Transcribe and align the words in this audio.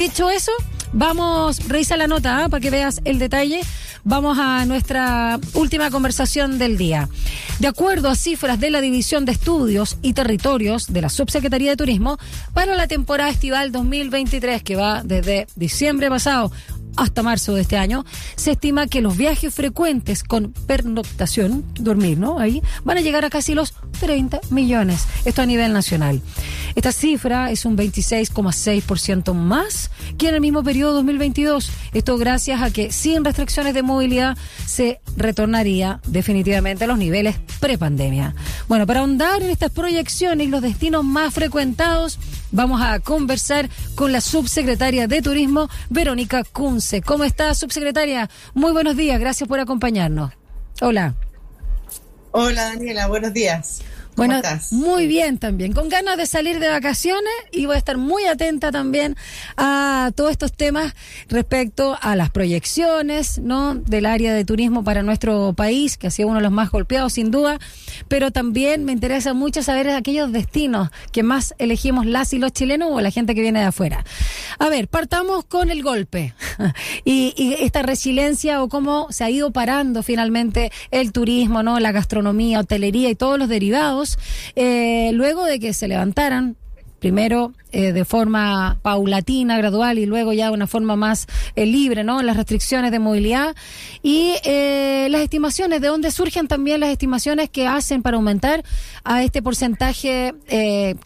Dicho 0.00 0.30
eso, 0.30 0.52
vamos, 0.94 1.68
revisa 1.68 1.94
la 1.98 2.06
nota 2.06 2.42
¿ah? 2.44 2.48
para 2.48 2.62
que 2.62 2.70
veas 2.70 3.02
el 3.04 3.18
detalle. 3.18 3.60
Vamos 4.02 4.38
a 4.40 4.64
nuestra 4.64 5.38
última 5.52 5.90
conversación 5.90 6.58
del 6.58 6.78
día. 6.78 7.10
De 7.58 7.66
acuerdo 7.66 8.08
a 8.08 8.14
cifras 8.14 8.58
de 8.58 8.70
la 8.70 8.80
División 8.80 9.26
de 9.26 9.32
Estudios 9.32 9.98
y 10.00 10.14
Territorios 10.14 10.90
de 10.90 11.02
la 11.02 11.10
Subsecretaría 11.10 11.72
de 11.72 11.76
Turismo, 11.76 12.16
para 12.54 12.76
la 12.76 12.86
temporada 12.88 13.28
estival 13.28 13.72
2023, 13.72 14.62
que 14.62 14.74
va 14.74 15.02
desde 15.04 15.46
diciembre 15.54 16.08
pasado 16.08 16.50
hasta 16.96 17.22
marzo 17.22 17.54
de 17.54 17.60
este 17.60 17.76
año, 17.76 18.06
se 18.36 18.52
estima 18.52 18.86
que 18.86 19.02
los 19.02 19.18
viajes 19.18 19.54
frecuentes 19.54 20.24
con 20.24 20.52
pernoctación, 20.66 21.62
dormir, 21.74 22.16
¿no? 22.18 22.38
Ahí, 22.38 22.62
van 22.84 22.96
a 22.96 23.02
llegar 23.02 23.26
a 23.26 23.30
casi 23.30 23.54
los 23.54 23.74
30 24.00 24.40
millones. 24.48 25.06
Esto 25.26 25.42
a 25.42 25.46
nivel 25.46 25.74
nacional. 25.74 26.22
Esta 26.74 26.92
cifra 26.92 27.50
es 27.50 27.64
un 27.64 27.76
26,6% 27.76 29.34
más 29.34 29.90
que 30.18 30.28
en 30.28 30.34
el 30.36 30.40
mismo 30.40 30.62
periodo 30.62 30.94
2022. 30.94 31.70
Esto 31.92 32.18
gracias 32.18 32.62
a 32.62 32.70
que 32.70 32.92
sin 32.92 33.24
restricciones 33.24 33.74
de 33.74 33.82
movilidad 33.82 34.36
se 34.66 35.00
retornaría 35.16 36.00
definitivamente 36.06 36.84
a 36.84 36.86
los 36.86 36.98
niveles 36.98 37.36
prepandemia. 37.60 38.34
Bueno, 38.68 38.86
para 38.86 39.00
ahondar 39.00 39.42
en 39.42 39.50
estas 39.50 39.70
proyecciones 39.70 40.46
y 40.46 40.50
los 40.50 40.62
destinos 40.62 41.04
más 41.04 41.34
frecuentados, 41.34 42.18
vamos 42.52 42.80
a 42.82 43.00
conversar 43.00 43.68
con 43.94 44.12
la 44.12 44.20
subsecretaria 44.20 45.06
de 45.06 45.22
Turismo, 45.22 45.68
Verónica 45.88 46.44
Kunze. 46.44 47.02
¿Cómo 47.02 47.24
está, 47.24 47.54
subsecretaria? 47.54 48.30
Muy 48.54 48.72
buenos 48.72 48.96
días, 48.96 49.18
gracias 49.18 49.48
por 49.48 49.60
acompañarnos. 49.60 50.32
Hola. 50.80 51.14
Hola, 52.32 52.64
Daniela, 52.64 53.08
buenos 53.08 53.32
días. 53.32 53.82
Bueno, 54.16 54.40
muy 54.70 55.06
bien 55.06 55.38
también, 55.38 55.72
con 55.72 55.88
ganas 55.88 56.16
de 56.16 56.26
salir 56.26 56.58
de 56.58 56.68
vacaciones 56.68 57.32
y 57.52 57.66
voy 57.66 57.76
a 57.76 57.78
estar 57.78 57.96
muy 57.96 58.26
atenta 58.26 58.70
también 58.70 59.16
a 59.56 60.10
todos 60.14 60.30
estos 60.32 60.52
temas 60.52 60.94
respecto 61.28 61.96
a 62.00 62.16
las 62.16 62.30
proyecciones, 62.30 63.38
¿no? 63.38 63.74
Del 63.74 64.06
área 64.06 64.34
de 64.34 64.44
turismo 64.44 64.84
para 64.84 65.02
nuestro 65.02 65.52
país, 65.54 65.96
que 65.96 66.08
ha 66.08 66.10
sido 66.10 66.28
uno 66.28 66.38
de 66.38 66.42
los 66.42 66.52
más 66.52 66.70
golpeados 66.70 67.14
sin 67.14 67.30
duda, 67.30 67.58
pero 68.08 68.30
también 68.30 68.84
me 68.84 68.92
interesa 68.92 69.32
mucho 69.32 69.62
saber 69.62 69.88
aquellos 69.90 70.32
destinos 70.32 70.90
que 71.12 71.22
más 71.22 71.54
elegimos 71.58 72.04
las 72.04 72.32
y 72.32 72.38
los 72.38 72.52
chilenos 72.52 72.90
o 72.92 73.00
la 73.00 73.10
gente 73.10 73.34
que 73.34 73.42
viene 73.42 73.60
de 73.60 73.66
afuera. 73.66 74.04
A 74.58 74.68
ver, 74.68 74.88
partamos 74.88 75.44
con 75.44 75.70
el 75.70 75.82
golpe 75.82 76.34
y, 77.04 77.32
y 77.36 77.54
esta 77.64 77.82
resiliencia 77.82 78.62
o 78.62 78.68
cómo 78.68 79.06
se 79.10 79.24
ha 79.24 79.30
ido 79.30 79.50
parando 79.50 80.02
finalmente 80.02 80.72
el 80.90 81.12
turismo, 81.12 81.62
¿no? 81.62 81.80
La 81.80 81.92
gastronomía, 81.92 82.60
hotelería 82.60 83.08
y 83.08 83.14
todos 83.14 83.38
los 83.38 83.48
derivados 83.48 83.99
eh, 84.56 85.10
luego 85.12 85.44
de 85.44 85.58
que 85.58 85.72
se 85.72 85.88
levantaran 85.88 86.56
primero 86.98 87.54
eh, 87.72 87.92
de 87.92 88.04
forma 88.04 88.78
paulatina, 88.82 89.56
gradual 89.56 89.98
y 89.98 90.04
luego 90.04 90.34
ya 90.34 90.48
de 90.48 90.52
una 90.52 90.66
forma 90.66 90.96
más 90.96 91.26
eh, 91.56 91.64
libre, 91.64 92.04
¿no? 92.04 92.22
Las 92.22 92.36
restricciones 92.36 92.90
de 92.90 92.98
movilidad 92.98 93.56
y 94.02 94.34
las 95.08 95.22
estimaciones, 95.22 95.80
de 95.80 95.88
dónde 95.88 96.10
surgen 96.10 96.46
también 96.46 96.80
las 96.80 96.90
estimaciones 96.90 97.48
que 97.48 97.66
hacen 97.66 98.02
para 98.02 98.16
aumentar 98.16 98.62
a 99.02 99.22
este 99.22 99.40
porcentaje, 99.40 100.34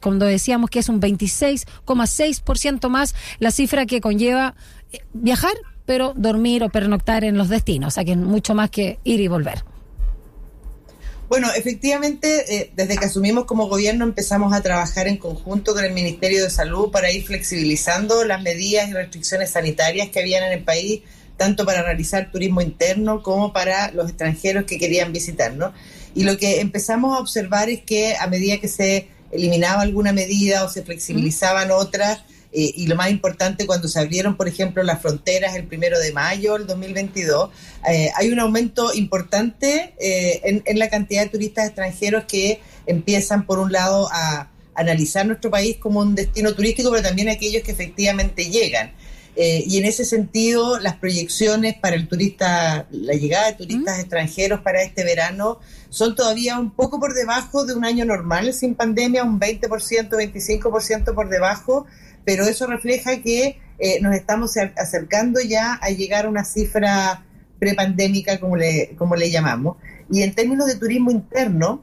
cuando 0.00 0.26
decíamos 0.26 0.68
que 0.68 0.80
es 0.80 0.88
un 0.88 1.00
26,6% 1.00 2.88
más 2.88 3.14
la 3.38 3.52
cifra 3.52 3.86
que 3.86 4.00
conlleva 4.00 4.56
viajar, 5.12 5.54
pero 5.86 6.12
dormir 6.16 6.64
o 6.64 6.70
pernoctar 6.70 7.22
en 7.24 7.38
los 7.38 7.48
destinos, 7.48 7.88
o 7.88 7.94
sea 7.94 8.04
que 8.04 8.12
es 8.12 8.18
mucho 8.18 8.54
más 8.54 8.70
que 8.70 8.98
ir 9.04 9.20
y 9.20 9.28
volver. 9.28 9.64
Bueno, 11.34 11.50
efectivamente, 11.52 12.44
eh, 12.54 12.70
desde 12.76 12.96
que 12.96 13.06
asumimos 13.06 13.44
como 13.44 13.66
gobierno 13.66 14.04
empezamos 14.04 14.52
a 14.52 14.62
trabajar 14.62 15.08
en 15.08 15.16
conjunto 15.16 15.74
con 15.74 15.84
el 15.84 15.90
Ministerio 15.90 16.44
de 16.44 16.48
Salud 16.48 16.92
para 16.92 17.10
ir 17.10 17.26
flexibilizando 17.26 18.22
las 18.22 18.40
medidas 18.40 18.88
y 18.88 18.92
restricciones 18.92 19.50
sanitarias 19.50 20.10
que 20.10 20.20
habían 20.20 20.44
en 20.44 20.52
el 20.52 20.62
país, 20.62 21.02
tanto 21.36 21.66
para 21.66 21.82
realizar 21.82 22.30
turismo 22.30 22.60
interno 22.60 23.20
como 23.20 23.52
para 23.52 23.90
los 23.90 24.10
extranjeros 24.10 24.62
que 24.62 24.78
querían 24.78 25.12
visitarnos. 25.12 25.72
Y 26.14 26.22
lo 26.22 26.36
que 26.36 26.60
empezamos 26.60 27.16
a 27.16 27.20
observar 27.20 27.68
es 27.68 27.82
que 27.82 28.14
a 28.14 28.28
medida 28.28 28.60
que 28.60 28.68
se 28.68 29.08
eliminaba 29.32 29.82
alguna 29.82 30.12
medida 30.12 30.62
o 30.62 30.68
se 30.68 30.84
flexibilizaban 30.84 31.72
otras, 31.72 32.20
eh, 32.56 32.72
y 32.76 32.86
lo 32.86 32.94
más 32.94 33.10
importante, 33.10 33.66
cuando 33.66 33.88
se 33.88 33.98
abrieron, 33.98 34.36
por 34.36 34.46
ejemplo, 34.46 34.80
las 34.84 35.02
fronteras 35.02 35.56
el 35.56 35.64
primero 35.64 35.98
de 35.98 36.12
mayo 36.12 36.52
del 36.52 36.68
2022, 36.68 37.50
eh, 37.90 38.10
hay 38.14 38.30
un 38.30 38.38
aumento 38.38 38.94
importante 38.94 39.92
eh, 39.98 40.62
en, 40.64 40.78
la 40.78 40.88
cantidad 40.88 41.22
de 41.24 41.30
turistas 41.30 41.66
extranjeros 41.66 42.24
que 42.26 42.60
empiezan, 42.86 43.44
por 43.44 43.58
un 43.58 43.72
lado, 43.72 44.08
a 44.12 44.50
analizar 44.76 45.26
nuestro 45.26 45.50
país 45.50 45.78
como 45.78 45.98
un 45.98 46.14
destino 46.14 46.54
turístico, 46.54 46.92
pero 46.92 47.02
también 47.02 47.28
aquellos 47.28 47.64
que 47.64 47.72
efectivamente 47.72 48.48
llegan. 48.48 48.92
Y 49.36 49.78
en 49.78 49.84
ese 49.84 50.04
sentido, 50.04 50.78
las 50.78 50.96
proyecciones 50.96 51.74
para 51.74 51.96
el 51.96 52.08
turista, 52.08 52.86
la 52.90 53.14
llegada 53.14 53.46
de 53.46 53.54
turistas 53.54 53.98
extranjeros 53.98 54.60
para 54.60 54.82
este 54.82 55.04
verano 55.04 55.58
son 55.90 56.14
todavía 56.14 56.58
un 56.58 56.70
poco 56.70 56.98
por 56.98 57.14
debajo 57.14 57.64
de 57.64 57.74
un 57.74 57.84
año 57.84 58.04
normal 58.04 58.52
sin 58.52 58.74
pandemia, 58.74 59.24
un 59.24 59.38
20%, 59.38 60.08
25% 60.08 61.14
por 61.14 61.28
debajo, 61.28 61.86
pero 62.24 62.44
eso 62.44 62.66
refleja 62.66 63.22
que 63.22 63.58
eh, 63.78 64.00
nos 64.00 64.14
estamos 64.14 64.56
acercando 64.76 65.40
ya 65.40 65.74
a 65.74 65.90
llegar 65.90 66.26
a 66.26 66.28
una 66.28 66.44
cifra 66.44 67.24
prepandémica, 67.58 68.38
como 68.40 68.56
le, 68.56 68.94
como 68.96 69.16
le 69.16 69.30
llamamos. 69.30 69.76
Y 70.10 70.22
en 70.22 70.34
términos 70.34 70.66
de 70.66 70.76
turismo 70.76 71.10
interno, 71.10 71.82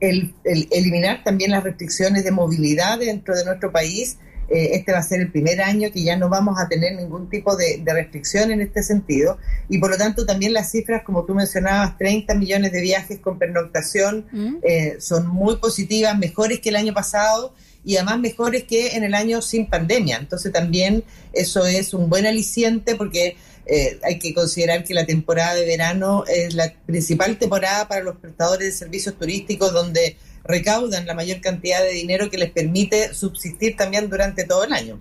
el, 0.00 0.34
eliminar 0.44 1.22
también 1.24 1.50
las 1.50 1.62
restricciones 1.62 2.24
de 2.24 2.30
movilidad 2.30 2.98
dentro 2.98 3.36
de 3.36 3.44
nuestro 3.44 3.70
país, 3.72 4.18
eh, 4.50 4.70
este 4.72 4.90
va 4.92 4.98
a 4.98 5.02
ser 5.02 5.20
el 5.20 5.30
primer 5.30 5.62
año 5.62 5.90
que 5.92 6.02
ya 6.02 6.16
no 6.16 6.28
vamos 6.28 6.58
a 6.58 6.68
tener 6.68 6.96
ningún 6.96 7.30
tipo 7.30 7.56
de, 7.56 7.82
restricción 7.86 8.50
en 8.50 8.60
este 8.60 8.82
sentido. 8.82 9.38
Y 9.68 9.78
por 9.78 9.90
lo 9.90 9.96
tanto 9.96 10.26
también 10.26 10.52
las 10.52 10.70
cifras, 10.72 11.02
como 11.04 11.24
tú 11.24 11.34
mencionabas, 11.34 11.96
30 11.96 12.34
millones 12.34 12.72
de 12.72 12.80
viajes 12.80 13.20
con 13.20 13.38
pernoctación, 13.38 14.26
mm. 14.32 14.56
eh, 14.62 14.96
son 14.98 15.28
muy 15.28 15.56
positivas, 15.56 16.18
mejores 16.18 16.60
que 16.60 16.70
el 16.70 16.76
año 16.76 16.92
pasado 16.92 17.54
y 17.84 17.96
además 17.96 18.18
mejores 18.18 18.64
que 18.64 18.96
en 18.96 19.04
el 19.04 19.14
año 19.14 19.40
sin 19.40 19.66
pandemia. 19.66 20.18
Entonces 20.18 20.52
también 20.52 21.04
eso 21.32 21.64
es 21.64 21.94
un 21.94 22.10
buen 22.10 22.26
aliciente 22.26 22.96
porque 22.96 23.36
eh, 23.66 24.00
hay 24.02 24.18
que 24.18 24.34
considerar 24.34 24.82
que 24.82 24.94
la 24.94 25.06
temporada 25.06 25.54
de 25.54 25.64
verano 25.64 26.24
es 26.26 26.54
la 26.54 26.72
principal 26.86 27.38
temporada 27.38 27.86
para 27.86 28.02
los 28.02 28.16
prestadores 28.16 28.66
de 28.66 28.72
servicios 28.72 29.16
turísticos 29.16 29.72
donde 29.72 30.16
recaudan 30.44 31.06
la 31.06 31.14
mayor 31.14 31.40
cantidad 31.40 31.82
de 31.82 31.92
dinero 31.92 32.30
que 32.30 32.38
les 32.38 32.50
permite 32.50 33.14
subsistir 33.14 33.76
también 33.76 34.08
durante 34.08 34.44
todo 34.44 34.64
el 34.64 34.72
año. 34.72 35.00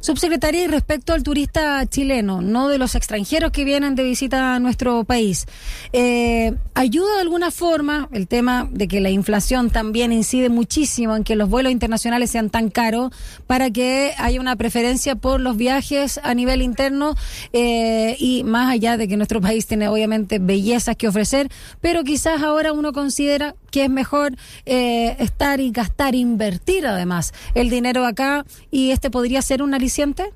Subsecretaria, 0.00 0.64
y 0.64 0.66
respecto 0.66 1.12
al 1.12 1.22
turista 1.22 1.84
chileno, 1.86 2.42
no 2.42 2.68
de 2.68 2.78
los 2.78 2.94
extranjeros 2.94 3.50
que 3.50 3.64
vienen 3.64 3.94
de 3.94 4.04
visita 4.04 4.54
a 4.54 4.58
nuestro 4.58 5.04
país, 5.04 5.46
eh, 5.92 6.54
¿ayuda 6.74 7.14
de 7.16 7.20
alguna 7.20 7.50
forma 7.50 8.08
el 8.12 8.28
tema 8.28 8.68
de 8.70 8.88
que 8.88 9.00
la 9.00 9.10
inflación 9.10 9.70
también 9.70 10.12
incide 10.12 10.48
muchísimo 10.48 11.16
en 11.16 11.24
que 11.24 11.36
los 11.36 11.48
vuelos 11.48 11.72
internacionales 11.72 12.30
sean 12.30 12.50
tan 12.50 12.70
caros 12.70 13.12
para 13.46 13.70
que 13.70 14.14
haya 14.18 14.40
una 14.40 14.56
preferencia 14.56 15.16
por 15.16 15.40
los 15.40 15.56
viajes 15.56 16.20
a 16.22 16.34
nivel 16.34 16.62
interno 16.62 17.14
eh, 17.52 18.16
y 18.18 18.44
más 18.44 18.70
allá 18.70 18.96
de 18.96 19.08
que 19.08 19.16
nuestro 19.16 19.40
país 19.40 19.66
tiene 19.66 19.88
obviamente 19.88 20.38
bellezas 20.38 20.96
que 20.96 21.08
ofrecer, 21.08 21.48
pero 21.80 22.04
quizás 22.04 22.42
ahora 22.42 22.72
uno 22.72 22.92
considera 22.92 23.54
que 23.70 23.84
es 23.84 23.90
mejor 23.90 24.36
eh, 24.64 25.16
estar 25.18 25.60
y 25.60 25.70
gastar, 25.70 26.14
invertir 26.14 26.86
además 26.86 27.34
el 27.54 27.70
dinero 27.70 28.06
acá 28.06 28.44
y 28.70 28.90
este 28.90 29.10
podría 29.10 29.42
ser 29.42 29.62
un 29.62 29.74
aliciente? 29.86 30.32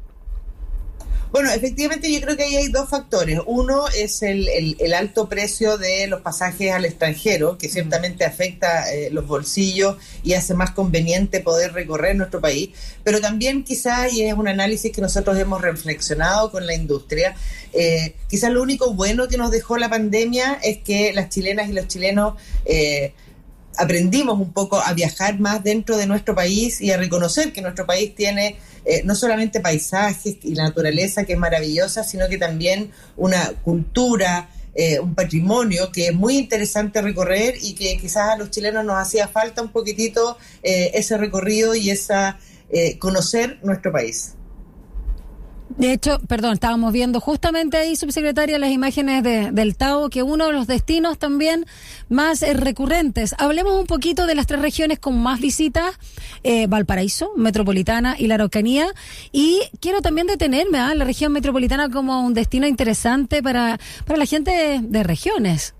Bueno, 1.32 1.50
efectivamente 1.50 2.12
yo 2.12 2.20
creo 2.20 2.36
que 2.36 2.42
ahí 2.42 2.56
hay 2.56 2.68
dos 2.68 2.88
factores. 2.88 3.40
Uno 3.46 3.86
es 3.88 4.22
el, 4.22 4.48
el, 4.48 4.94
alto 4.94 5.28
precio 5.28 5.78
de 5.78 6.08
los 6.08 6.20
pasajes 6.22 6.72
al 6.72 6.84
extranjero, 6.84 7.56
que 7.56 7.68
ciertamente 7.68 8.24
afecta 8.24 8.92
eh, 8.92 9.10
los 9.10 9.26
bolsillos 9.28 9.96
y 10.24 10.34
hace 10.34 10.54
más 10.54 10.72
conveniente 10.72 11.40
poder 11.40 11.72
recorrer 11.72 12.16
nuestro 12.16 12.40
país, 12.40 12.70
pero 13.04 13.20
también 13.20 13.62
quizás, 13.62 14.12
y 14.12 14.22
es 14.22 14.34
un 14.34 14.48
análisis 14.48 14.90
que 14.92 15.00
nosotros 15.00 15.38
hemos 15.38 15.60
reflexionado 15.60 16.50
con 16.50 16.66
la 16.66 16.74
industria, 16.74 17.36
eh, 17.72 18.16
quizás 18.28 18.50
lo 18.50 18.60
único 18.60 18.92
bueno 18.94 19.28
que 19.28 19.36
nos 19.36 19.52
dejó 19.52 19.78
la 19.78 19.88
pandemia 19.88 20.58
es 20.64 20.78
que 20.78 21.12
las 21.12 21.28
chilenas 21.28 21.68
y 21.68 21.72
los 21.72 21.86
chilenos... 21.86 22.34
Eh, 22.64 23.12
aprendimos 23.76 24.38
un 24.38 24.52
poco 24.52 24.78
a 24.78 24.92
viajar 24.92 25.38
más 25.38 25.62
dentro 25.62 25.96
de 25.96 26.06
nuestro 26.06 26.34
país 26.34 26.80
y 26.80 26.90
a 26.90 26.98
reconocer 26.98 27.52
que 27.52 27.62
nuestro 27.62 27.86
país 27.86 28.14
tiene 28.14 28.58
eh, 28.84 29.02
no 29.04 29.14
solamente 29.14 29.60
paisajes 29.60 30.36
y 30.42 30.54
la 30.54 30.64
naturaleza 30.64 31.24
que 31.24 31.34
es 31.34 31.38
maravillosa, 31.38 32.04
sino 32.04 32.28
que 32.28 32.38
también 32.38 32.90
una 33.16 33.52
cultura, 33.62 34.48
eh, 34.74 34.98
un 35.00 35.14
patrimonio 35.14 35.90
que 35.92 36.08
es 36.08 36.14
muy 36.14 36.38
interesante 36.38 37.02
recorrer 37.02 37.54
y 37.60 37.74
que 37.74 37.96
quizás 37.98 38.30
a 38.30 38.36
los 38.36 38.50
chilenos 38.50 38.84
nos 38.84 38.96
hacía 38.96 39.28
falta 39.28 39.62
un 39.62 39.70
poquitito 39.70 40.38
eh, 40.62 40.92
ese 40.94 41.16
recorrido 41.18 41.74
y 41.74 41.90
esa 41.90 42.38
conocer 43.00 43.58
nuestro 43.64 43.90
país. 43.90 44.34
De 45.76 45.92
hecho, 45.92 46.18
perdón, 46.26 46.54
estábamos 46.54 46.92
viendo 46.92 47.20
justamente 47.20 47.76
ahí, 47.76 47.94
subsecretaria, 47.94 48.58
las 48.58 48.70
imágenes 48.70 49.22
de, 49.22 49.52
del 49.52 49.76
Tao, 49.76 50.10
que 50.10 50.22
uno 50.22 50.48
de 50.48 50.52
los 50.52 50.66
destinos 50.66 51.18
también 51.18 51.64
más 52.08 52.42
eh, 52.42 52.54
recurrentes. 52.54 53.34
Hablemos 53.38 53.78
un 53.78 53.86
poquito 53.86 54.26
de 54.26 54.34
las 54.34 54.46
tres 54.46 54.60
regiones 54.60 54.98
con 54.98 55.18
más 55.22 55.40
visitas, 55.40 55.98
eh, 56.42 56.66
Valparaíso, 56.66 57.32
Metropolitana 57.36 58.16
y 58.18 58.26
la 58.26 58.34
Araucanía. 58.34 58.88
Y 59.30 59.60
quiero 59.80 60.02
también 60.02 60.26
detenerme 60.26 60.78
a 60.78 60.88
¿ah? 60.88 60.94
la 60.94 61.04
región 61.04 61.32
metropolitana 61.32 61.88
como 61.88 62.20
un 62.20 62.34
destino 62.34 62.66
interesante 62.66 63.42
para, 63.42 63.78
para 64.06 64.18
la 64.18 64.26
gente 64.26 64.80
de 64.82 65.02
regiones. 65.04 65.74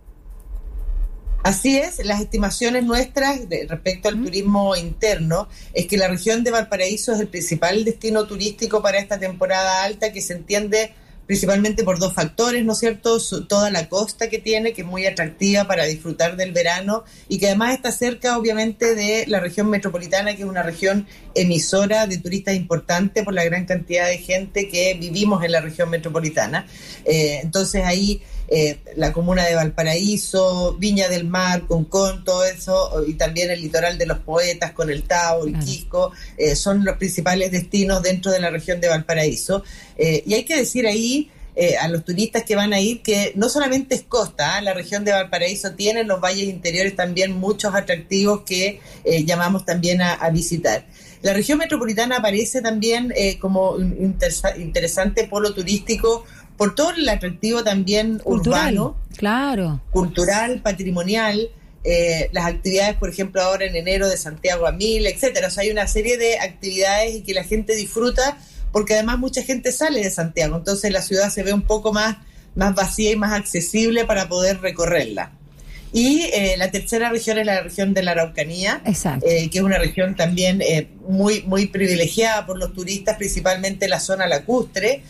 Así 1.42 1.78
es, 1.78 2.04
las 2.04 2.20
estimaciones 2.20 2.84
nuestras 2.84 3.40
respecto 3.68 4.08
al 4.08 4.22
turismo 4.22 4.76
interno 4.76 5.48
es 5.72 5.86
que 5.86 5.96
la 5.96 6.08
región 6.08 6.44
de 6.44 6.50
Valparaíso 6.50 7.14
es 7.14 7.20
el 7.20 7.28
principal 7.28 7.82
destino 7.84 8.26
turístico 8.26 8.82
para 8.82 8.98
esta 8.98 9.18
temporada 9.18 9.82
alta 9.82 10.12
que 10.12 10.20
se 10.20 10.34
entiende 10.34 10.92
principalmente 11.30 11.84
por 11.84 12.00
dos 12.00 12.12
factores, 12.12 12.64
¿no 12.64 12.72
es 12.72 12.80
cierto? 12.80 13.18
toda 13.46 13.70
la 13.70 13.88
costa 13.88 14.28
que 14.28 14.40
tiene, 14.40 14.72
que 14.72 14.82
es 14.82 14.86
muy 14.86 15.06
atractiva 15.06 15.64
para 15.64 15.84
disfrutar 15.84 16.36
del 16.36 16.50
verano 16.50 17.04
y 17.28 17.38
que 17.38 17.46
además 17.46 17.72
está 17.74 17.92
cerca, 17.92 18.36
obviamente, 18.36 18.96
de 18.96 19.26
la 19.28 19.38
región 19.38 19.70
metropolitana, 19.70 20.34
que 20.34 20.42
es 20.42 20.48
una 20.48 20.64
región 20.64 21.06
emisora 21.36 22.08
de 22.08 22.18
turistas 22.18 22.56
importante 22.56 23.22
por 23.22 23.32
la 23.32 23.44
gran 23.44 23.64
cantidad 23.64 24.08
de 24.08 24.18
gente 24.18 24.68
que 24.68 24.94
vivimos 25.00 25.44
en 25.44 25.52
la 25.52 25.60
región 25.60 25.88
metropolitana. 25.88 26.66
Eh, 27.04 27.38
entonces 27.44 27.84
ahí 27.84 28.22
eh, 28.52 28.80
la 28.96 29.12
comuna 29.12 29.44
de 29.44 29.54
Valparaíso, 29.54 30.74
Viña 30.76 31.08
del 31.08 31.24
Mar, 31.24 31.68
Concón, 31.68 32.24
todo 32.24 32.44
eso, 32.44 33.04
y 33.06 33.14
también 33.14 33.48
el 33.48 33.62
litoral 33.62 33.96
de 33.96 34.06
los 34.06 34.18
poetas 34.18 34.72
con 34.72 34.90
el 34.90 35.04
Tao, 35.04 35.46
el 35.46 35.56
Quisco, 35.60 36.10
eh, 36.36 36.56
son 36.56 36.84
los 36.84 36.96
principales 36.96 37.52
destinos 37.52 38.02
dentro 38.02 38.32
de 38.32 38.40
la 38.40 38.50
región 38.50 38.80
de 38.80 38.88
Valparaíso. 38.88 39.62
Eh, 39.96 40.24
y 40.26 40.34
hay 40.34 40.42
que 40.42 40.56
decir 40.56 40.86
ahí 40.86 41.30
a 41.78 41.88
los 41.88 42.06
turistas 42.06 42.44
que 42.44 42.56
van 42.56 42.72
a 42.72 42.80
ir 42.80 43.02
que 43.02 43.32
no 43.34 43.50
solamente 43.50 43.94
es 43.94 44.02
costa, 44.04 44.62
la 44.62 44.72
región 44.72 45.04
de 45.04 45.12
Valparaíso 45.12 45.72
tiene 45.72 46.00
en 46.00 46.08
los 46.08 46.18
valles 46.18 46.48
interiores 46.48 46.96
también 46.96 47.32
muchos 47.32 47.74
atractivos 47.74 48.44
que 48.46 48.80
llamamos 49.26 49.66
también 49.66 50.00
a, 50.00 50.30
visitar. 50.30 50.86
La 51.20 51.34
región 51.34 51.58
metropolitana 51.58 52.16
aparece 52.18 52.62
también 52.62 53.12
como 53.40 53.72
un 53.72 54.16
interesante 54.56 55.24
polo 55.24 55.52
turístico 55.52 56.24
por 56.60 56.74
todo 56.74 56.90
el 56.90 57.08
atractivo 57.08 57.64
también 57.64 58.20
urbano, 58.22 58.94
claro, 59.16 59.80
cultural, 59.92 60.60
patrimonial, 60.60 61.48
eh, 61.84 62.28
las 62.32 62.44
actividades, 62.44 62.96
por 62.96 63.08
ejemplo, 63.08 63.40
ahora 63.40 63.64
en 63.64 63.76
enero 63.76 64.10
de 64.10 64.18
Santiago 64.18 64.66
a 64.66 64.72
Mil, 64.72 65.06
etcétera. 65.06 65.48
O 65.48 65.50
sea, 65.50 65.62
hay 65.62 65.70
una 65.70 65.86
serie 65.86 66.18
de 66.18 66.38
actividades 66.38 67.14
y 67.14 67.22
que 67.22 67.32
la 67.32 67.44
gente 67.44 67.74
disfruta 67.74 68.36
porque 68.72 68.92
además 68.92 69.18
mucha 69.18 69.42
gente 69.42 69.72
sale 69.72 70.02
de 70.02 70.10
Santiago, 70.10 70.54
entonces 70.54 70.92
la 70.92 71.00
ciudad 71.00 71.30
se 71.30 71.42
ve 71.42 71.54
un 71.54 71.62
poco 71.62 71.94
más, 71.94 72.18
más 72.54 72.74
vacía 72.74 73.10
y 73.12 73.16
más 73.16 73.32
accesible 73.32 74.04
para 74.04 74.28
poder 74.28 74.60
recorrerla. 74.60 75.32
Y 75.94 76.24
eh, 76.24 76.56
la 76.58 76.70
tercera 76.70 77.08
región 77.08 77.38
es 77.38 77.46
la 77.46 77.62
región 77.62 77.94
de 77.94 78.02
la 78.02 78.10
Araucanía, 78.10 78.82
eh, 78.84 79.48
que 79.48 79.58
es 79.58 79.64
una 79.64 79.78
región 79.78 80.14
también 80.14 80.62
muy, 81.08 81.40
muy 81.44 81.68
privilegiada 81.68 82.44
por 82.44 82.58
los 82.58 82.74
turistas, 82.74 83.16
principalmente 83.16 83.88
la 83.88 83.98
zona 83.98 84.26
lacustre, 84.26 85.02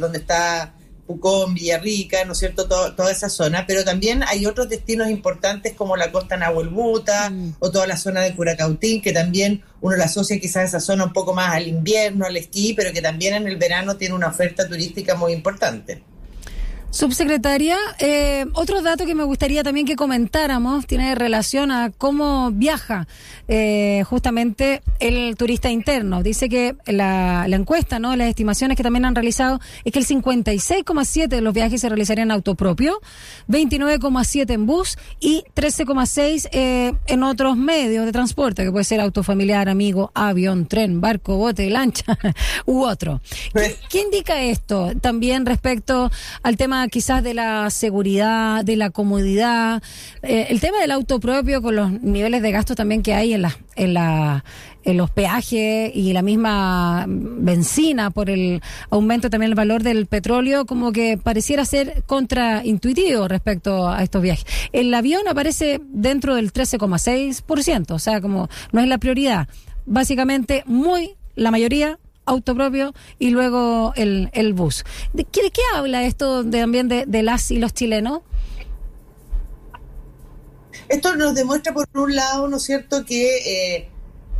donde 0.00 0.20
está 0.20 0.72
Pucón, 1.06 1.54
Villarrica, 1.54 2.24
¿no 2.24 2.32
es 2.32 2.38
cierto?, 2.38 2.66
toda 2.66 3.10
esa 3.10 3.28
zona, 3.28 3.64
pero 3.66 3.84
también 3.84 4.22
hay 4.26 4.46
otros 4.46 4.68
destinos 4.68 5.08
importantes 5.08 5.74
como 5.74 5.96
la 5.96 6.10
costa 6.10 6.36
Nahuelbuta 6.36 7.30
mm. 7.30 7.56
o 7.60 7.70
toda 7.70 7.86
la 7.86 7.96
zona 7.96 8.22
de 8.22 8.34
Curacautín, 8.34 9.00
que 9.00 9.12
también 9.12 9.62
uno 9.80 9.96
la 9.96 10.04
asocia 10.04 10.40
quizás 10.40 10.56
a 10.56 10.64
esa 10.64 10.80
zona 10.80 11.04
un 11.04 11.12
poco 11.12 11.34
más 11.34 11.54
al 11.54 11.68
invierno, 11.68 12.26
al 12.26 12.36
esquí, 12.36 12.74
pero 12.74 12.92
que 12.92 13.02
también 13.02 13.34
en 13.34 13.46
el 13.46 13.56
verano 13.56 13.96
tiene 13.96 14.14
una 14.14 14.28
oferta 14.28 14.68
turística 14.68 15.14
muy 15.14 15.32
importante. 15.32 16.02
Subsecretaria, 16.90 17.76
eh, 17.98 18.46
otro 18.54 18.80
dato 18.80 19.04
que 19.04 19.14
me 19.14 19.24
gustaría 19.24 19.62
también 19.62 19.86
que 19.86 19.96
comentáramos 19.96 20.86
tiene 20.86 21.14
relación 21.14 21.70
a 21.70 21.90
cómo 21.90 22.50
viaja 22.52 23.06
eh, 23.48 24.02
justamente 24.08 24.82
el 24.98 25.36
turista 25.36 25.70
interno. 25.70 26.22
Dice 26.22 26.48
que 26.48 26.74
la, 26.86 27.46
la, 27.48 27.56
encuesta, 27.56 27.98
¿no? 27.98 28.16
las 28.16 28.28
estimaciones 28.28 28.76
que 28.76 28.82
también 28.82 29.04
han 29.04 29.14
realizado, 29.14 29.60
es 29.84 29.92
que 29.92 29.98
el 29.98 30.06
56,7 30.06 31.28
de 31.28 31.40
los 31.40 31.52
viajes 31.52 31.80
se 31.80 31.88
realizarían 31.88 32.28
en 32.28 32.32
auto 32.32 32.54
propio, 32.54 33.00
29,7 33.48 34.50
en 34.50 34.66
bus 34.66 34.96
y 35.20 35.44
13,6 35.54 36.48
eh, 36.52 36.92
en 37.06 37.22
otros 37.22 37.56
medios 37.56 38.06
de 38.06 38.12
transporte, 38.12 38.64
que 38.64 38.72
puede 38.72 38.84
ser 38.84 39.00
auto 39.00 39.22
familiar, 39.22 39.68
amigo, 39.68 40.10
avión, 40.14 40.66
tren, 40.66 41.00
barco, 41.00 41.36
bote, 41.36 41.68
lancha 41.68 42.18
u 42.64 42.84
otro. 42.84 43.20
¿Qué, 43.52 43.76
¿Qué 43.90 44.00
indica 44.00 44.40
esto 44.40 44.92
también 45.00 45.46
respecto 45.46 46.10
al 46.42 46.56
tema 46.56 46.75
quizás 46.90 47.22
de 47.22 47.34
la 47.34 47.70
seguridad, 47.70 48.64
de 48.64 48.76
la 48.76 48.90
comodidad, 48.90 49.82
eh, 50.22 50.46
el 50.50 50.60
tema 50.60 50.78
del 50.80 50.90
auto 50.90 51.20
propio 51.20 51.62
con 51.62 51.76
los 51.76 51.90
niveles 52.02 52.42
de 52.42 52.52
gasto 52.52 52.74
también 52.74 53.02
que 53.02 53.14
hay 53.14 53.32
en 53.32 53.42
la, 53.42 53.56
en 53.74 53.94
la 53.94 54.44
en 54.86 54.96
los 54.96 55.10
peajes 55.10 55.90
y 55.94 56.12
la 56.12 56.22
misma 56.22 57.06
benzina 57.08 58.10
por 58.10 58.30
el 58.30 58.62
aumento 58.88 59.28
también 59.28 59.50
del 59.50 59.56
valor 59.56 59.82
del 59.82 60.06
petróleo, 60.06 60.64
como 60.64 60.92
que 60.92 61.18
pareciera 61.18 61.64
ser 61.64 62.04
contraintuitivo 62.06 63.26
respecto 63.26 63.88
a 63.88 64.02
estos 64.04 64.22
viajes. 64.22 64.46
El 64.72 64.94
avión 64.94 65.26
aparece 65.28 65.80
dentro 65.88 66.36
del 66.36 66.52
13,6%, 66.52 67.90
o 67.90 67.98
sea, 67.98 68.20
como 68.20 68.48
no 68.70 68.80
es 68.80 68.86
la 68.86 68.98
prioridad. 68.98 69.48
Básicamente, 69.86 70.62
muy, 70.66 71.16
la 71.34 71.50
mayoría 71.50 71.98
auto 72.26 72.54
propio 72.54 72.92
y 73.18 73.30
luego 73.30 73.92
el, 73.96 74.28
el 74.32 74.52
bus. 74.52 74.84
¿De 75.12 75.24
qué, 75.24 75.50
qué 75.50 75.62
habla 75.74 76.04
esto 76.04 76.44
de, 76.44 76.60
también 76.60 76.88
de, 76.88 77.22
las 77.22 77.50
y 77.50 77.58
los 77.58 77.72
chilenos? 77.72 78.20
Esto 80.88 81.16
nos 81.16 81.34
demuestra, 81.34 81.72
por 81.72 81.86
un 81.94 82.14
lado, 82.14 82.48
¿no 82.48 82.58
es 82.58 82.64
cierto?, 82.64 83.04
que 83.04 83.36
eh, 83.38 83.88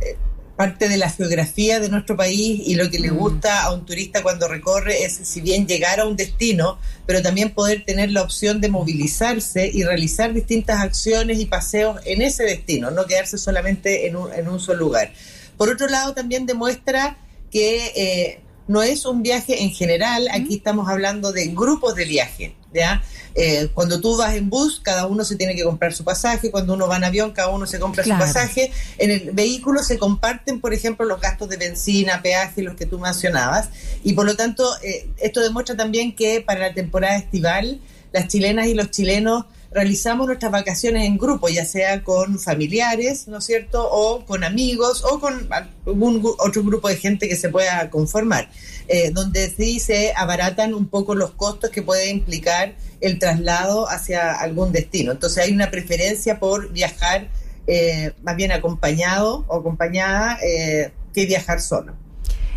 eh, 0.01 0.17
parte 0.55 0.87
de 0.87 0.97
la 0.97 1.09
geografía 1.09 1.79
de 1.79 1.89
nuestro 1.89 2.15
país 2.15 2.61
y 2.65 2.75
lo 2.75 2.89
que 2.89 2.99
le 2.99 3.11
mm. 3.11 3.17
gusta 3.17 3.63
a 3.63 3.73
un 3.73 3.85
turista 3.85 4.23
cuando 4.23 4.47
recorre 4.47 5.03
es, 5.03 5.13
si 5.13 5.41
bien 5.41 5.67
llegar 5.67 5.99
a 5.99 6.05
un 6.05 6.15
destino, 6.15 6.79
pero 7.05 7.21
también 7.21 7.53
poder 7.53 7.83
tener 7.85 8.11
la 8.11 8.21
opción 8.21 8.61
de 8.61 8.69
movilizarse 8.69 9.69
y 9.71 9.83
realizar 9.83 10.33
distintas 10.33 10.81
acciones 10.81 11.39
y 11.39 11.45
paseos 11.45 11.99
en 12.05 12.21
ese 12.21 12.43
destino, 12.43 12.91
no 12.91 13.05
quedarse 13.05 13.37
solamente 13.37 14.07
en 14.07 14.15
un, 14.15 14.33
en 14.33 14.47
un 14.47 14.59
solo 14.59 14.79
lugar. 14.79 15.11
Por 15.57 15.69
otro 15.69 15.87
lado, 15.87 16.13
también 16.13 16.45
demuestra 16.45 17.17
que 17.51 17.91
eh, 17.95 18.41
no 18.67 18.83
es 18.83 19.05
un 19.05 19.23
viaje 19.23 19.63
en 19.63 19.71
general, 19.71 20.27
aquí 20.31 20.55
estamos 20.55 20.89
hablando 20.89 21.31
de 21.31 21.47
grupos 21.47 21.95
de 21.95 22.05
viaje, 22.05 22.55
¿ya? 22.73 23.01
Eh, 23.33 23.69
cuando 23.73 24.01
tú 24.01 24.17
vas 24.17 24.35
en 24.35 24.49
bus, 24.49 24.81
cada 24.83 25.05
uno 25.05 25.23
se 25.23 25.35
tiene 25.35 25.55
que 25.55 25.63
comprar 25.63 25.93
su 25.93 26.03
pasaje, 26.03 26.51
cuando 26.51 26.73
uno 26.73 26.87
va 26.87 26.97
en 26.97 27.05
avión, 27.05 27.31
cada 27.31 27.49
uno 27.49 27.65
se 27.65 27.79
compra 27.79 28.03
su 28.03 28.09
pasaje, 28.09 28.71
en 28.97 29.11
el 29.11 29.31
vehículo 29.31 29.83
se 29.83 29.97
comparten, 29.97 30.59
por 30.59 30.73
ejemplo, 30.73 31.05
los 31.05 31.21
gastos 31.21 31.47
de 31.47 31.57
benzina, 31.57 32.21
peaje, 32.21 32.61
los 32.61 32.75
que 32.75 32.85
tú 32.85 32.99
mencionabas, 32.99 33.69
y 34.03 34.13
por 34.13 34.25
lo 34.25 34.35
tanto, 34.35 34.69
eh, 34.83 35.07
esto 35.17 35.39
demuestra 35.41 35.77
también 35.77 36.15
que 36.15 36.41
para 36.41 36.59
la 36.59 36.73
temporada 36.73 37.15
estival, 37.15 37.79
las 38.11 38.27
chilenas 38.27 38.67
y 38.67 38.73
los 38.73 38.91
chilenos 38.91 39.45
realizamos 39.71 40.27
nuestras 40.27 40.51
vacaciones 40.51 41.05
en 41.05 41.17
grupo, 41.17 41.49
ya 41.49 41.65
sea 41.65 42.03
con 42.03 42.39
familiares, 42.39 43.27
¿no 43.27 43.39
es 43.39 43.45
cierto?, 43.45 43.87
o 43.89 44.25
con 44.25 44.43
amigos, 44.43 45.03
o 45.03 45.19
con 45.19 45.47
algún 45.85 46.23
otro 46.39 46.63
grupo 46.63 46.87
de 46.87 46.97
gente 46.97 47.27
que 47.27 47.35
se 47.35 47.49
pueda 47.49 47.89
conformar, 47.89 48.49
eh, 48.87 49.11
donde 49.11 49.49
sí 49.49 49.79
se 49.79 50.13
abaratan 50.15 50.73
un 50.73 50.87
poco 50.87 51.15
los 51.15 51.31
costos 51.31 51.69
que 51.69 51.81
puede 51.81 52.09
implicar 52.09 52.75
el 53.01 53.19
traslado 53.19 53.89
hacia 53.89 54.33
algún 54.33 54.71
destino. 54.71 55.11
Entonces 55.11 55.43
hay 55.43 55.51
una 55.51 55.69
preferencia 55.69 56.39
por 56.39 56.71
viajar 56.71 57.27
eh, 57.67 58.13
más 58.23 58.35
bien 58.35 58.51
acompañado 58.51 59.43
o 59.47 59.57
acompañada 59.57 60.39
eh, 60.41 60.91
que 61.13 61.25
viajar 61.25 61.61
solo. 61.61 61.93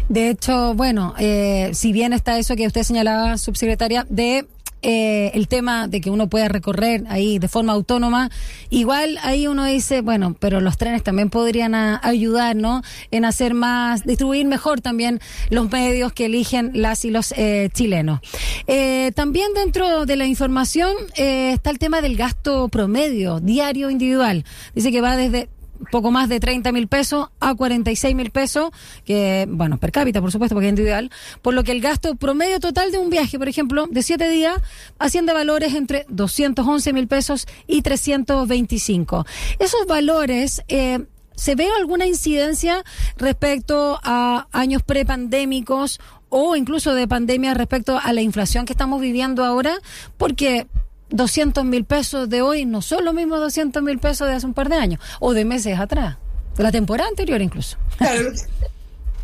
De 0.09 0.31
hecho, 0.31 0.75
bueno, 0.75 1.15
si 1.73 1.93
bien 1.93 2.13
está 2.13 2.37
eso 2.37 2.57
que 2.57 2.67
usted 2.67 2.83
señalaba, 2.83 3.39
subsecretaria, 3.39 4.05
de 4.09 4.45
eh, 4.83 5.31
el 5.35 5.49
tema 5.49 5.89
de 5.89 6.01
que 6.01 6.11
uno 6.11 6.29
pueda 6.29 6.49
recorrer 6.49 7.05
ahí 7.09 7.39
de 7.39 7.49
forma 7.49 7.73
autónoma, 7.73 8.31
igual 8.71 9.19
ahí 9.23 9.47
uno 9.47 9.65
dice, 9.65 10.01
bueno, 10.01 10.35
pero 10.39 10.61
los 10.61 10.77
trenes 10.79 11.03
también 11.03 11.31
podrían 11.31 11.75
ayudar, 11.75 12.57
¿no? 12.57 12.83
En 13.11 13.25
hacer 13.25 13.55
más, 13.55 14.05
distribuir 14.05 14.47
mejor 14.47 14.81
también 14.81 15.21
los 15.51 15.71
medios 15.71 16.13
que 16.13 16.27
eligen 16.27 16.71
las 16.75 17.05
y 17.05 17.11
los 17.11 17.33
eh, 17.37 17.69
chilenos. 17.73 18.21
Eh, 18.67 19.13
también 19.15 19.53
dentro 19.55 20.07
de 20.07 20.17
la 20.17 20.27
información 20.27 20.95
está 21.15 21.71
el 21.71 21.79
tema 21.79 22.01
del 22.01 22.17
gasto 22.17 22.69
promedio 22.69 23.41
diario 23.41 23.91
individual. 23.91 24.45
Dice 24.75 24.91
que 24.93 25.01
va 25.01 25.17
desde 25.17 25.49
poco 25.91 26.11
más 26.11 26.29
de 26.29 26.41
30 26.41 26.73
mil 26.73 26.89
pesos 26.89 27.29
a 27.41 27.55
46 27.55 28.15
mil 28.15 28.31
pesos, 28.31 28.71
que, 29.05 29.47
bueno, 29.49 29.79
per 29.79 29.93
cápita, 29.93 30.21
por 30.21 30.33
supuesto, 30.33 30.55
porque 30.55 30.67
es 30.67 30.71
individual, 30.71 31.11
por 31.43 31.55
lo 31.55 31.65
que 31.65 31.73
el 31.73 31.81
gasto 31.81 32.15
promedio 32.17 32.61
total 32.61 32.93
de 32.93 32.99
un 32.99 33.11
viaje, 33.11 33.39
por 33.39 33.49
ejemplo, 33.49 33.87
de 33.91 34.03
7 34.03 34.29
días, 34.29 34.61
asciende 34.99 35.33
valores 35.33 35.75
entre 35.75 36.07
211 36.09 36.93
mil 36.93 37.09
pesos 37.09 37.47
y 37.67 37.83
325. 37.83 39.27
Esos 39.59 39.87
valores, 39.87 40.63
eh, 40.69 41.05
¿se 41.35 41.55
ve 41.55 41.69
alguna 41.79 42.07
incidencia 42.07 42.85
respecto 43.17 43.99
a 44.03 44.47
años 44.53 44.83
prepandémicos 44.83 46.01
o 46.31 46.57
incluso 46.57 46.95
de 46.95 47.07
pandemia 47.07 47.55
respecto 47.55 47.99
a 48.03 48.13
la 48.13 48.23
inflación 48.23 48.65
que 48.65 48.73
estamos 48.73 49.01
viviendo 49.01 49.45
ahora, 49.45 49.79
porque 50.17 50.67
200 51.11 51.65
mil 51.65 51.85
pesos 51.85 52.29
de 52.29 52.43
hoy 52.43 52.65
no 52.65 52.83
son 52.83 53.05
los 53.05 53.15
mismos 53.15 53.41
200 53.41 53.83
mil 53.83 53.99
pesos 53.99 54.29
de 54.29 54.35
hace 54.35 54.47
un 54.47 54.55
par 54.55 54.69
de 54.69 54.77
años 54.77 55.01
o 55.19 55.33
de 55.35 55.45
meses 55.45 55.79
atrás, 55.79 56.17
de 56.57 56.63
la 56.63 56.73
temporada 56.73 57.09
anterior 57.09 57.41
incluso. 57.43 57.77
Claro, 57.99 58.33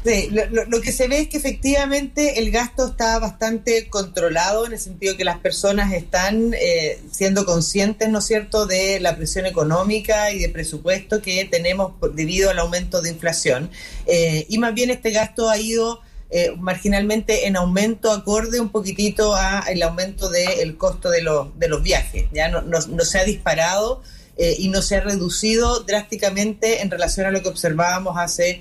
Sí, 0.07 0.31
lo, 0.31 0.81
que 0.83 0.93
se 0.93 1.09
ve 1.09 1.19
es 1.19 1.28
que 1.28 1.37
efectivamente 1.37 2.38
el 2.38 2.52
gasto 2.52 2.87
está 2.87 3.19
bastante 3.19 3.88
controlado 3.88 4.64
en 4.64 4.73
el 4.73 4.78
sentido 4.78 5.16
que 5.16 5.25
las 5.25 5.40
personas 5.40 5.93
están 5.93 6.55
eh, 6.55 7.00
siendo 7.11 7.45
conscientes, 7.45 8.09
¿no 8.09 8.21
es 8.21 8.25
cierto?, 8.25 8.66
de 8.66 9.00
la 9.00 9.16
presión 9.16 9.47
económica 9.47 10.31
y 10.31 10.38
de 10.38 10.49
presupuesto 10.49 11.23
que 11.23 11.45
tenemos 11.47 11.95
debido 12.14 12.50
al 12.50 12.61
aumento 12.61 13.02
de 13.02 13.11
inflación. 13.11 13.69
Eh, 14.07 14.47
y 14.49 14.59
más 14.59 14.75
bien 14.75 14.90
este 14.90 15.11
gasto 15.11 15.50
ha 15.50 15.59
ido 15.59 16.00
eh, 16.30 16.52
marginalmente 16.59 17.47
en 17.47 17.56
aumento 17.56 18.11
acorde 18.11 18.61
un 18.61 18.71
poquitito 18.71 19.35
al 19.35 19.83
aumento 19.83 20.28
del 20.28 20.76
costo 20.76 21.11
de, 21.11 21.23
los 21.23 21.59
de 21.59 21.68
los 21.68 21.83
viajes. 21.83 22.26
Ya 22.33 22.49
no, 22.49 22.62
no, 22.62 23.04
se 23.04 23.18
ha 23.18 23.25
disparado 23.25 24.02
y 24.38 24.68
no 24.68 24.83
se 24.83 24.97
ha 24.97 25.00
reducido 25.00 25.80
drásticamente 25.80 26.83
en 26.83 26.90
relación 26.90 27.25
a 27.25 27.30
lo 27.30 27.40
que 27.42 27.49
observábamos 27.49 28.18
hace 28.18 28.61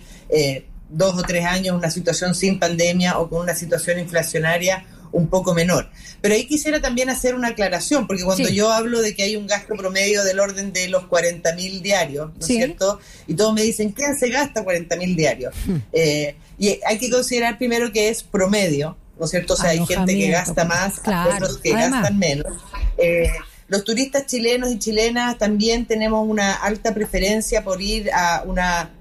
dos 0.89 1.17
o 1.17 1.21
tres 1.23 1.45
años 1.45 1.75
una 1.75 1.91
situación 1.91 2.33
sin 2.33 2.59
pandemia 2.59 3.19
o 3.19 3.29
con 3.29 3.41
una 3.41 3.55
situación 3.55 3.99
inflacionaria 3.99 4.85
un 5.15 5.27
poco 5.27 5.53
menor. 5.53 5.89
Pero 6.21 6.35
ahí 6.35 6.45
quisiera 6.45 6.81
también 6.81 7.09
hacer 7.09 7.35
una 7.35 7.49
aclaración, 7.49 8.05
porque 8.05 8.23
cuando 8.23 8.49
yo 8.49 8.71
hablo 8.71 9.01
de 9.01 9.15
que 9.15 9.23
hay 9.23 9.35
un 9.35 9.47
gasto 9.47 9.75
promedio 9.75 10.23
del 10.23 10.39
orden 10.39 10.73
de 10.73 10.87
los 10.89 11.05
40 11.07 11.55
mil 11.55 11.81
diarios, 11.81 12.31
¿no 12.33 12.39
es 12.39 12.45
cierto? 12.45 12.99
Y 13.25 13.33
todos 13.35 13.53
me 13.53 13.61
dicen, 13.61 13.91
¿quién 13.91 14.17
se 14.17 14.29
gasta 14.29 14.63
40 14.63 14.95
mil 14.97 15.15
diarios? 15.15 15.53
Hmm. 15.65 15.77
Eh, 15.93 16.35
y 16.57 16.79
hay 16.85 16.97
que 16.97 17.09
considerar 17.09 17.57
primero 17.57 17.91
que 17.91 18.09
es 18.09 18.23
promedio, 18.23 18.97
¿no 19.17 19.25
es 19.25 19.31
cierto? 19.31 19.53
O 19.53 19.57
sea, 19.57 19.69
hay 19.69 19.85
gente 19.85 20.13
que 20.13 20.29
gasta 20.29 20.65
más, 20.65 20.99
otros 20.99 21.59
que 21.59 21.71
gastan 21.71 22.19
menos. 22.19 22.53
Eh, 22.97 23.29
los 23.67 23.83
turistas 23.83 24.25
chilenos 24.27 24.69
y 24.71 24.79
chilenas 24.79 25.37
también 25.37 25.85
tenemos 25.85 26.27
una 26.27 26.53
alta 26.53 26.93
preferencia 26.93 27.63
por 27.63 27.81
ir 27.81 28.11
a 28.11 28.43
una 28.45 28.91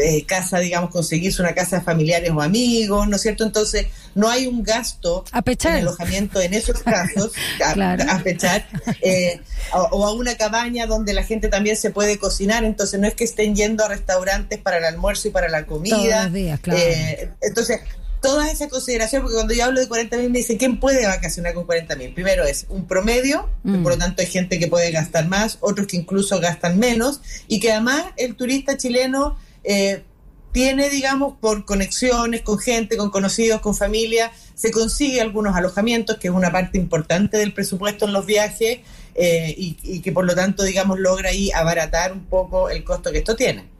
eh, 0.00 0.24
casa, 0.26 0.58
digamos, 0.58 0.90
conseguirse 0.90 1.42
una 1.42 1.54
casa 1.54 1.78
de 1.78 1.82
familiares 1.82 2.30
o 2.30 2.40
amigos, 2.40 3.08
¿no 3.08 3.16
es 3.16 3.22
cierto? 3.22 3.44
Entonces, 3.44 3.86
no 4.14 4.28
hay 4.28 4.46
un 4.46 4.62
gasto 4.62 5.24
en 5.32 5.66
alojamiento 5.66 6.40
en 6.40 6.54
esos 6.54 6.82
casos, 6.82 7.32
a, 7.64 8.20
pechar, 8.22 8.66
eh, 9.02 9.40
o, 9.72 10.06
a 10.06 10.12
una 10.12 10.36
cabaña 10.36 10.86
donde 10.86 11.14
la 11.14 11.22
gente 11.22 11.48
también 11.48 11.76
se 11.76 11.90
puede 11.90 12.18
cocinar, 12.18 12.64
entonces 12.64 12.98
no 13.00 13.06
es 13.06 13.14
que 13.14 13.24
estén 13.24 13.54
yendo 13.54 13.84
a 13.84 13.88
restaurantes 13.88 14.58
para 14.58 14.78
el 14.78 14.84
almuerzo 14.84 15.28
y 15.28 15.30
para 15.30 15.48
la 15.48 15.66
comida. 15.66 16.30
Eh, 16.34 17.30
entonces, 17.40 17.80
toda 18.20 18.50
esa 18.50 18.68
consideración, 18.68 19.22
porque 19.22 19.36
cuando 19.36 19.54
yo 19.54 19.64
hablo 19.64 19.80
de 19.80 19.88
40 19.88 20.16
mil 20.16 20.30
me 20.30 20.38
dice, 20.38 20.56
¿quién 20.56 20.80
puede 20.80 21.06
vacacionar 21.06 21.54
con 21.54 21.64
40 21.64 21.96
mil? 21.96 22.12
Primero 22.12 22.44
es 22.44 22.66
un 22.68 22.86
promedio, 22.86 23.48
mm. 23.62 23.82
por 23.82 23.92
lo 23.92 23.98
tanto 23.98 24.22
hay 24.22 24.28
gente 24.28 24.58
que 24.58 24.66
puede 24.66 24.90
gastar 24.90 25.28
más, 25.28 25.58
otros 25.60 25.86
que 25.86 25.96
incluso 25.96 26.40
gastan 26.40 26.78
menos, 26.78 27.20
y 27.46 27.60
que 27.60 27.72
además 27.72 28.04
el 28.16 28.34
turista 28.34 28.76
chileno 28.76 29.36
eh, 29.70 30.02
tiene, 30.50 30.88
digamos, 30.88 31.34
por 31.38 31.66
conexiones 31.66 32.40
con 32.40 32.58
gente, 32.58 32.96
con 32.96 33.10
conocidos, 33.10 33.60
con 33.60 33.74
familia, 33.74 34.32
se 34.54 34.70
consigue 34.70 35.20
algunos 35.20 35.54
alojamientos, 35.54 36.16
que 36.16 36.28
es 36.28 36.34
una 36.34 36.50
parte 36.50 36.78
importante 36.78 37.36
del 37.36 37.52
presupuesto 37.52 38.06
en 38.06 38.14
los 38.14 38.24
viajes, 38.24 38.78
eh, 39.14 39.54
y, 39.56 39.76
y 39.82 40.00
que 40.00 40.10
por 40.10 40.24
lo 40.24 40.34
tanto, 40.34 40.62
digamos, 40.62 40.98
logra 40.98 41.28
ahí 41.28 41.50
abaratar 41.50 42.12
un 42.14 42.24
poco 42.24 42.70
el 42.70 42.82
costo 42.82 43.12
que 43.12 43.18
esto 43.18 43.36
tiene. 43.36 43.77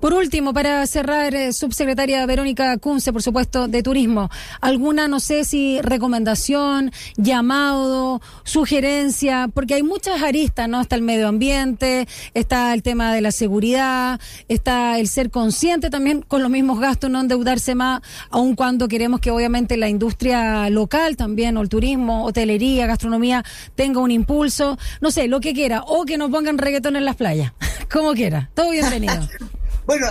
Por 0.00 0.14
último, 0.14 0.54
para 0.54 0.86
cerrar, 0.86 1.34
eh, 1.34 1.52
subsecretaria 1.52 2.24
Verónica 2.24 2.78
Kunze, 2.78 3.12
por 3.12 3.20
supuesto, 3.20 3.66
de 3.66 3.82
Turismo, 3.82 4.30
¿alguna, 4.60 5.08
no 5.08 5.18
sé 5.18 5.44
si 5.44 5.80
recomendación, 5.82 6.92
llamado, 7.16 8.22
sugerencia? 8.44 9.48
Porque 9.52 9.74
hay 9.74 9.82
muchas 9.82 10.22
aristas, 10.22 10.68
¿no? 10.68 10.80
Está 10.80 10.94
el 10.94 11.02
medio 11.02 11.26
ambiente, 11.26 12.06
está 12.32 12.72
el 12.74 12.84
tema 12.84 13.12
de 13.12 13.22
la 13.22 13.32
seguridad, 13.32 14.20
está 14.46 15.00
el 15.00 15.08
ser 15.08 15.30
consciente 15.30 15.90
también 15.90 16.22
con 16.22 16.42
los 16.42 16.50
mismos 16.50 16.78
gastos, 16.78 17.10
no 17.10 17.20
endeudarse 17.20 17.74
más, 17.74 18.00
aun 18.30 18.54
cuando 18.54 18.86
queremos 18.86 19.18
que 19.18 19.32
obviamente 19.32 19.76
la 19.76 19.88
industria 19.88 20.70
local 20.70 21.16
también, 21.16 21.56
o 21.56 21.60
el 21.62 21.68
turismo, 21.68 22.24
hotelería, 22.24 22.86
gastronomía, 22.86 23.44
tenga 23.74 23.98
un 23.98 24.12
impulso, 24.12 24.78
no 25.00 25.10
sé, 25.10 25.26
lo 25.26 25.40
que 25.40 25.54
quiera, 25.54 25.82
o 25.88 26.04
que 26.04 26.18
nos 26.18 26.30
pongan 26.30 26.56
reggaetón 26.56 26.94
en 26.94 27.04
las 27.04 27.16
playas, 27.16 27.52
como 27.92 28.12
quiera. 28.12 28.48
Todo 28.54 28.70
bienvenido. 28.70 29.18
Bueno, 29.88 30.06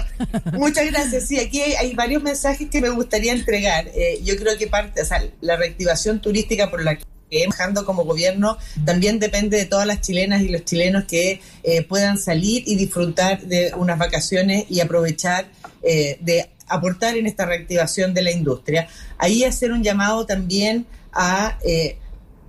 muchas 0.54 0.88
gracias. 0.88 1.28
Sí, 1.28 1.40
aquí 1.40 1.62
hay, 1.62 1.94
varios 1.94 2.24
mensajes 2.24 2.68
que 2.68 2.82
me 2.82 2.90
gustaría 2.90 3.32
entregar. 3.32 3.88
Eh, 3.94 4.20
yo 4.24 4.36
creo 4.36 4.58
que 4.58 4.66
parte, 4.66 5.04
o 5.04 5.06
sea, 5.06 5.24
la 5.40 5.56
reactivación 5.56 6.20
turística 6.20 6.72
por 6.72 6.84
la 6.84 6.96
que 6.96 7.04
trabajando 7.30 7.86
como 7.86 8.04
gobierno 8.04 8.58
también 8.86 9.20
depende 9.20 9.56
de 9.56 9.66
todas 9.66 9.86
las 9.86 10.02
chilenas 10.02 10.42
y 10.42 10.50
los 10.50 10.66
chilenos 10.66 11.04
que 11.04 11.42
eh, 11.62 11.84
puedan 11.84 12.18
salir 12.18 12.64
y 12.66 12.76
disfrutar 12.76 13.42
de 13.42 13.72
unas 13.76 14.00
vacaciones 14.00 14.66
y 14.68 14.80
aprovechar 14.80 15.46
eh, 15.84 16.18
de 16.22 16.50
aportar 16.68 17.16
en 17.16 17.28
esta 17.28 17.46
reactivación 17.46 18.16
de 18.16 18.24
la 18.24 18.32
industria. 18.32 18.88
Ahí 19.20 19.44
hacer 19.44 19.72
un 19.72 19.84
llamado 19.84 20.26
también 20.26 20.88
a 21.14 21.60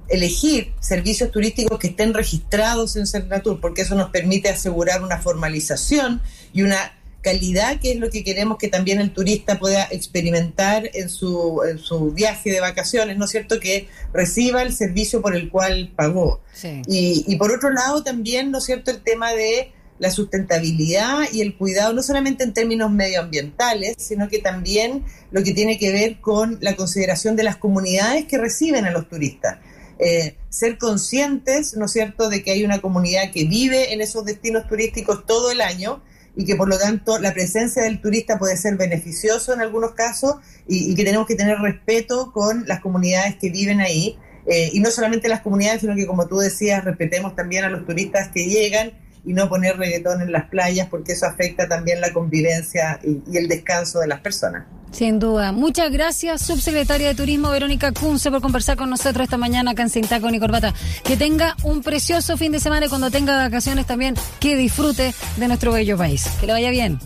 elegir 0.08 0.72
servicios 0.80 1.30
turísticos 1.30 1.78
que 1.78 1.88
estén 1.88 2.14
registrados 2.14 2.96
en 2.96 3.06
Cernatur, 3.06 3.60
porque 3.60 3.82
eso 3.82 3.94
nos 3.94 4.08
permite 4.08 4.48
asegurar 4.48 5.02
una 5.02 5.18
formalización 5.18 6.22
y 6.54 6.62
una 6.62 6.97
calidad, 7.22 7.80
que 7.80 7.92
es 7.92 7.98
lo 7.98 8.10
que 8.10 8.22
queremos 8.22 8.58
que 8.58 8.68
también 8.68 9.00
el 9.00 9.12
turista 9.12 9.58
pueda 9.58 9.88
experimentar 9.90 10.90
en 10.94 11.08
su, 11.08 11.62
en 11.68 11.78
su 11.78 12.12
viaje 12.12 12.50
de 12.50 12.60
vacaciones, 12.60 13.16
¿no 13.16 13.24
es 13.24 13.30
cierto? 13.30 13.58
Que 13.58 13.88
reciba 14.12 14.62
el 14.62 14.72
servicio 14.72 15.20
por 15.20 15.34
el 15.34 15.50
cual 15.50 15.92
pagó. 15.96 16.40
Y, 16.86 17.24
y 17.26 17.36
por 17.36 17.52
otro 17.52 17.70
lado 17.70 18.02
también, 18.02 18.50
¿no 18.50 18.58
es 18.58 18.64
cierto?, 18.64 18.90
el 18.90 19.02
tema 19.02 19.32
de 19.32 19.72
la 19.98 20.10
sustentabilidad 20.12 21.24
y 21.32 21.40
el 21.40 21.56
cuidado, 21.56 21.92
no 21.92 22.02
solamente 22.02 22.44
en 22.44 22.52
términos 22.52 22.90
medioambientales, 22.90 23.96
sino 23.98 24.28
que 24.28 24.38
también 24.38 25.04
lo 25.32 25.42
que 25.42 25.52
tiene 25.52 25.76
que 25.76 25.92
ver 25.92 26.20
con 26.20 26.58
la 26.60 26.76
consideración 26.76 27.34
de 27.34 27.42
las 27.42 27.56
comunidades 27.56 28.26
que 28.26 28.38
reciben 28.38 28.84
a 28.84 28.92
los 28.92 29.08
turistas. 29.08 29.58
Eh, 29.98 30.36
ser 30.48 30.78
conscientes, 30.78 31.76
¿no 31.76 31.86
es 31.86 31.92
cierto?, 31.92 32.28
de 32.28 32.44
que 32.44 32.52
hay 32.52 32.64
una 32.64 32.80
comunidad 32.80 33.32
que 33.32 33.44
vive 33.44 33.92
en 33.92 34.00
esos 34.00 34.24
destinos 34.24 34.68
turísticos 34.68 35.26
todo 35.26 35.50
el 35.50 35.60
año 35.60 36.00
y 36.38 36.44
que 36.44 36.54
por 36.54 36.68
lo 36.68 36.78
tanto 36.78 37.18
la 37.18 37.34
presencia 37.34 37.82
del 37.82 38.00
turista 38.00 38.38
puede 38.38 38.56
ser 38.56 38.76
beneficioso 38.76 39.52
en 39.52 39.60
algunos 39.60 39.94
casos 39.94 40.36
y, 40.68 40.94
que 40.94 41.04
tenemos 41.04 41.26
que 41.26 41.34
tener 41.34 41.58
respeto 41.58 42.30
con 42.32 42.64
las 42.68 42.78
comunidades 42.78 43.34
que 43.40 43.50
viven 43.50 43.80
ahí. 43.80 44.16
Eh, 44.46 44.70
y 44.72 44.78
no 44.78 44.92
solamente 44.92 45.28
las 45.28 45.40
comunidades, 45.40 45.80
sino 45.80 45.96
que 45.96 46.06
como 46.06 46.28
tú 46.28 46.38
decías, 46.38 46.84
respetemos 46.84 47.34
también 47.34 47.64
a 47.64 47.70
los 47.70 47.84
turistas 47.84 48.28
que 48.28 48.46
llegan 48.46 48.92
y 49.24 49.32
no 49.32 49.48
poner 49.48 49.76
reggaetón 49.78 50.22
en 50.22 50.30
las 50.30 50.48
playas 50.48 50.86
porque 50.88 51.12
eso 51.12 51.26
afecta 51.26 51.68
también 51.68 52.00
la 52.00 52.12
convivencia 52.12 53.00
y 53.02 53.36
el 53.36 53.48
descanso 53.48 53.98
de 53.98 54.06
las 54.06 54.20
personas. 54.20 54.64
Sin 54.90 55.18
duda. 55.18 55.52
Muchas 55.52 55.92
gracias, 55.92 56.42
subsecretaria 56.42 57.08
de 57.08 57.14
Turismo 57.14 57.50
Verónica 57.50 57.92
Kunze, 57.92 58.30
por 58.30 58.40
conversar 58.40 58.76
con 58.76 58.90
nosotros 58.90 59.24
esta 59.24 59.36
mañana 59.36 59.72
acá 59.72 59.82
en 59.82 59.90
Sin 59.90 60.06
Taco 60.06 60.30
ni 60.30 60.40
Corbata. 60.40 60.74
Que 61.04 61.16
tenga 61.16 61.56
un 61.62 61.82
precioso 61.82 62.36
fin 62.36 62.52
de 62.52 62.60
semana 62.60 62.86
y 62.86 62.88
cuando 62.88 63.10
tenga 63.10 63.36
vacaciones 63.36 63.86
también 63.86 64.14
que 64.40 64.56
disfrute 64.56 65.14
de 65.36 65.48
nuestro 65.48 65.72
bello 65.72 65.96
país. 65.96 66.26
Que 66.40 66.46
le 66.46 66.52
vaya 66.52 66.70
bien. 66.70 66.98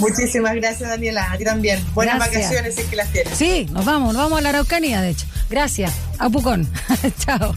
Muchísimas 0.00 0.54
gracias, 0.54 0.88
Daniela. 0.88 1.30
A 1.30 1.38
ti 1.38 1.44
también. 1.44 1.78
Buenas 1.94 2.18
vacaciones, 2.18 2.74
si 2.74 2.82
es 2.82 2.88
que 2.88 2.96
las 2.96 3.12
tienes. 3.12 3.36
Sí, 3.36 3.66
nos 3.70 3.84
vamos, 3.84 4.12
nos 4.14 4.22
vamos 4.24 4.38
a 4.38 4.42
la 4.42 4.48
Araucanía, 4.50 5.00
de 5.00 5.10
hecho. 5.10 5.26
Gracias. 5.50 5.92
A 6.18 6.28
Pucón. 6.28 6.68
Chao. 7.24 7.54